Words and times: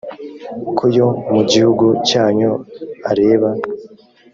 ko 0.77 0.85
yo 0.97 1.07
mu 1.33 1.41
gihugu 1.51 1.85
cyanyu 2.09 2.51
areba 3.09 3.49